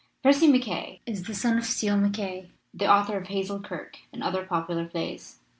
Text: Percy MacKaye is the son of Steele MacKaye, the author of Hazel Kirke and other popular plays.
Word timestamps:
Percy 0.23 0.47
MacKaye 0.51 1.01
is 1.05 1.25
the 1.27 1.35
son 1.35 1.59
of 1.59 1.63
Steele 1.65 1.93
MacKaye, 1.95 2.49
the 2.73 2.91
author 2.91 3.17
of 3.17 3.27
Hazel 3.27 3.59
Kirke 3.59 3.97
and 4.11 4.23
other 4.23 4.43
popular 4.43 4.87
plays. 4.87 5.37